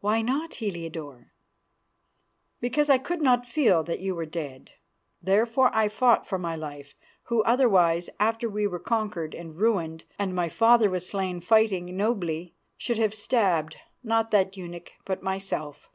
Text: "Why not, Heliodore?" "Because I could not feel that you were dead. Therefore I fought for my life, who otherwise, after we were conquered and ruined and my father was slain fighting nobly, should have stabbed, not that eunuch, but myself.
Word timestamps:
"Why 0.00 0.20
not, 0.20 0.56
Heliodore?" 0.56 1.32
"Because 2.60 2.90
I 2.90 2.98
could 2.98 3.22
not 3.22 3.46
feel 3.46 3.82
that 3.84 3.98
you 4.00 4.14
were 4.14 4.26
dead. 4.26 4.72
Therefore 5.22 5.70
I 5.72 5.88
fought 5.88 6.26
for 6.26 6.36
my 6.36 6.54
life, 6.54 6.94
who 7.22 7.42
otherwise, 7.44 8.10
after 8.20 8.46
we 8.46 8.66
were 8.66 8.78
conquered 8.78 9.34
and 9.34 9.58
ruined 9.58 10.04
and 10.18 10.34
my 10.34 10.50
father 10.50 10.90
was 10.90 11.08
slain 11.08 11.40
fighting 11.40 11.96
nobly, 11.96 12.54
should 12.76 12.98
have 12.98 13.14
stabbed, 13.14 13.76
not 14.02 14.30
that 14.32 14.54
eunuch, 14.54 14.92
but 15.06 15.22
myself. 15.22 15.88